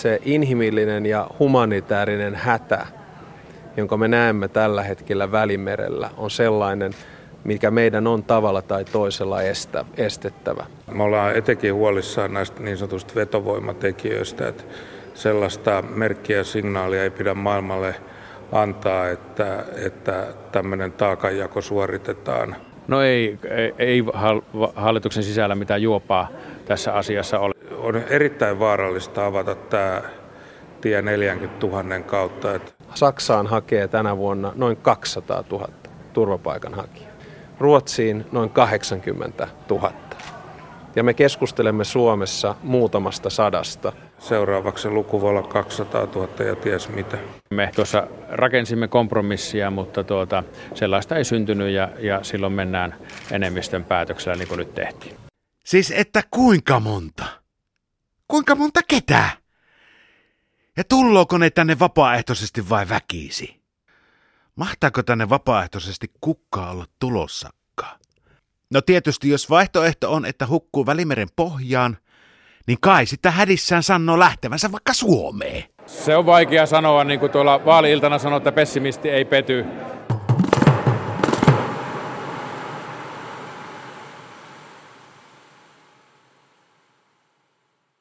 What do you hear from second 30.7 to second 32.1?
tie 40 000